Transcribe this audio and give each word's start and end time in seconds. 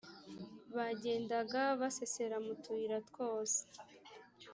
bagendaga 0.75 1.61
basesera 1.79 2.37
mu 2.45 2.53
tuyira 2.63 2.97
twose 3.09 3.59